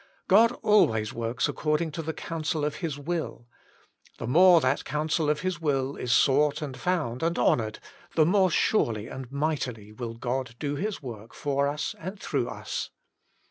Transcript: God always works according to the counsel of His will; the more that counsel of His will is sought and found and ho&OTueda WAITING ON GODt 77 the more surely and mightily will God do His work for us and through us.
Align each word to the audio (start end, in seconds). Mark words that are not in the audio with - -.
God 0.27 0.51
always 0.63 1.13
works 1.13 1.47
according 1.47 1.91
to 1.91 2.01
the 2.01 2.11
counsel 2.11 2.65
of 2.65 2.77
His 2.77 2.97
will; 2.97 3.47
the 4.17 4.25
more 4.25 4.59
that 4.59 4.83
counsel 4.83 5.29
of 5.29 5.41
His 5.41 5.61
will 5.61 5.95
is 5.95 6.11
sought 6.11 6.59
and 6.59 6.75
found 6.75 7.21
and 7.21 7.37
ho&OTueda 7.37 7.45
WAITING 7.49 7.65
ON 7.65 7.69
GODt 7.69 7.73
77 7.75 7.83
the 8.15 8.25
more 8.31 8.49
surely 8.49 9.07
and 9.07 9.31
mightily 9.31 9.91
will 9.91 10.15
God 10.15 10.55
do 10.57 10.75
His 10.75 11.03
work 11.03 11.35
for 11.35 11.67
us 11.67 11.93
and 11.99 12.19
through 12.19 12.49
us. 12.49 12.89